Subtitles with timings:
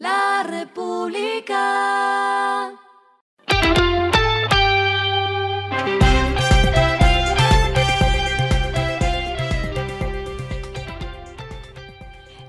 [0.00, 1.56] La República.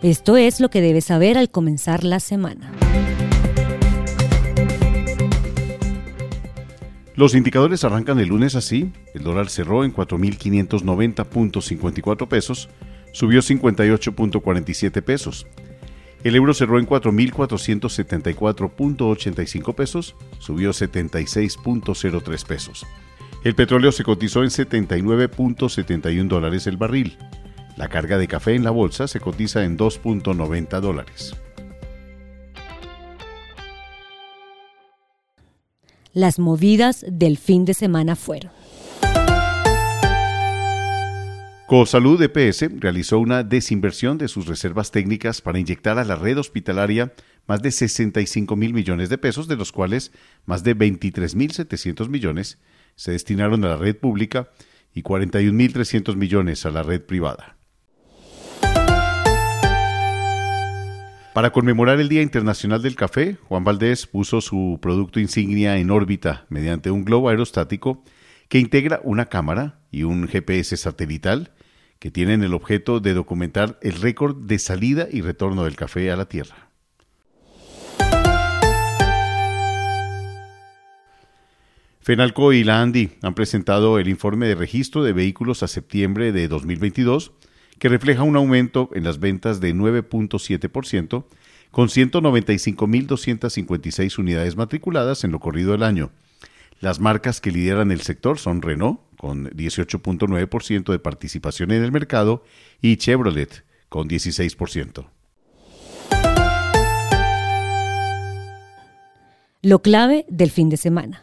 [0.02, 2.72] Esto es lo que debes saber al comenzar la semana.
[7.16, 8.94] Los indicadores arrancan el lunes así.
[9.14, 12.70] El dólar cerró en 4.590.54 pesos,
[13.12, 15.46] subió 58.47 pesos.
[16.24, 22.86] El euro cerró en 4.474.85 pesos, subió 76.03 pesos.
[23.44, 27.18] El petróleo se cotizó en 79.71 dólares el barril.
[27.76, 31.36] La carga de café en la bolsa se cotiza en 2.90 dólares.
[36.14, 38.61] Las movidas del fin de semana fueron.
[41.72, 47.14] Cosalud EPS realizó una desinversión de sus reservas técnicas para inyectar a la red hospitalaria
[47.48, 50.12] más de 65 mil millones de pesos, de los cuales
[50.46, 52.60] más de 23 mil 700 millones
[52.96, 54.50] se destinaron a la red pública
[54.94, 57.56] y 41 mil 300 millones a la red privada.
[61.34, 66.48] Para conmemorar el Día Internacional del Café, Juan Valdés puso su producto insignia en órbita
[66.50, 68.04] mediante un globo aerostático
[68.50, 71.54] que integra una cámara y un GPS satelital
[72.02, 76.16] que tienen el objeto de documentar el récord de salida y retorno del café a
[76.16, 76.72] la Tierra.
[82.00, 82.92] Fenalco y la han
[83.36, 87.34] presentado el informe de registro de vehículos a septiembre de 2022
[87.78, 91.26] que refleja un aumento en las ventas de 9.7%,
[91.70, 96.10] con 195.256 unidades matriculadas en lo corrido del año.
[96.80, 102.44] Las marcas que lideran el sector son Renault, con 18.9% de participación en el mercado,
[102.82, 105.06] y Chevrolet, con 16%.
[109.62, 111.22] Lo clave del fin de semana.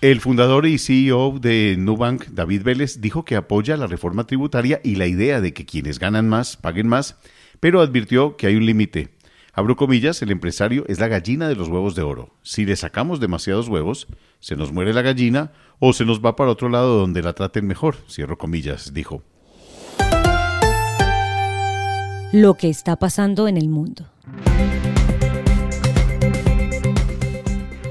[0.00, 4.94] El fundador y CEO de Nubank, David Vélez, dijo que apoya la reforma tributaria y
[4.94, 7.18] la idea de que quienes ganan más paguen más,
[7.60, 9.17] pero advirtió que hay un límite.
[9.58, 12.30] Abro comillas, el empresario es la gallina de los huevos de oro.
[12.44, 14.06] Si le sacamos demasiados huevos,
[14.38, 17.66] se nos muere la gallina o se nos va para otro lado donde la traten
[17.66, 19.24] mejor, cierro comillas, dijo.
[22.30, 24.06] Lo que está pasando en el mundo.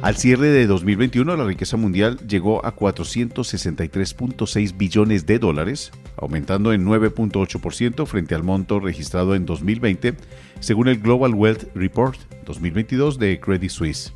[0.08, 6.86] Al cierre de 2021, la riqueza mundial llegó a 463.6 billones de dólares, aumentando en
[6.86, 10.16] 9.8% frente al monto registrado en 2020,
[10.62, 14.14] según el Global Wealth Report 2022 de Credit Suisse.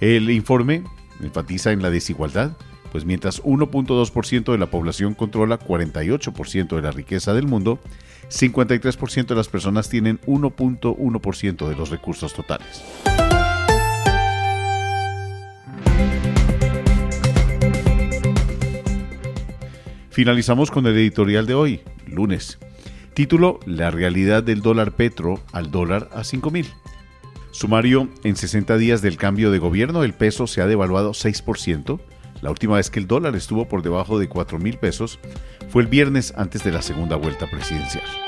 [0.00, 0.84] El informe
[1.20, 2.56] enfatiza en la desigualdad,
[2.90, 7.78] pues mientras 1.2% de la población controla 48% de la riqueza del mundo,
[8.30, 12.82] 53% de las personas tienen 1.1% de los recursos totales.
[20.16, 22.58] Finalizamos con el editorial de hoy, lunes.
[23.12, 26.64] Título, La realidad del dólar petro al dólar a 5.000.
[27.50, 32.00] Sumario, en 60 días del cambio de gobierno el peso se ha devaluado 6%.
[32.40, 35.18] La última vez que el dólar estuvo por debajo de 4.000 pesos
[35.68, 38.25] fue el viernes antes de la segunda vuelta presidencial.